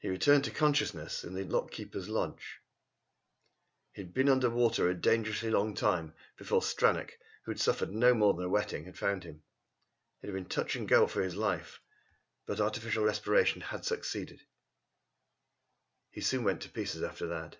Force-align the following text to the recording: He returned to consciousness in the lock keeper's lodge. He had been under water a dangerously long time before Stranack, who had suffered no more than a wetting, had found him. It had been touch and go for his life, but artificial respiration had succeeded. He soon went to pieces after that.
He 0.00 0.08
returned 0.10 0.44
to 0.44 0.50
consciousness 0.50 1.24
in 1.24 1.32
the 1.32 1.42
lock 1.44 1.70
keeper's 1.70 2.10
lodge. 2.10 2.60
He 3.92 4.02
had 4.02 4.12
been 4.12 4.28
under 4.28 4.50
water 4.50 4.90
a 4.90 4.94
dangerously 4.94 5.48
long 5.48 5.74
time 5.74 6.12
before 6.36 6.60
Stranack, 6.60 7.18
who 7.42 7.52
had 7.52 7.58
suffered 7.58 7.90
no 7.90 8.12
more 8.12 8.34
than 8.34 8.44
a 8.44 8.50
wetting, 8.50 8.84
had 8.84 8.98
found 8.98 9.24
him. 9.24 9.44
It 10.20 10.26
had 10.26 10.34
been 10.34 10.44
touch 10.44 10.76
and 10.76 10.86
go 10.86 11.06
for 11.06 11.22
his 11.22 11.36
life, 11.36 11.80
but 12.44 12.60
artificial 12.60 13.02
respiration 13.02 13.62
had 13.62 13.86
succeeded. 13.86 14.46
He 16.10 16.20
soon 16.20 16.44
went 16.44 16.60
to 16.60 16.68
pieces 16.68 17.02
after 17.02 17.28
that. 17.28 17.56